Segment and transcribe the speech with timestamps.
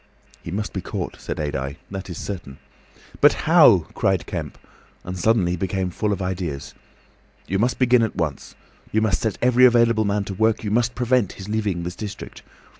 [0.41, 1.75] "He must be caught," said Adye.
[1.91, 2.57] "That is certain."
[3.19, 4.57] "But how?" cried Kemp,
[5.03, 6.73] and suddenly became full of ideas.
[7.47, 8.55] "You must begin at once.
[8.91, 12.41] You must set every available man to work; you must prevent his leaving this district.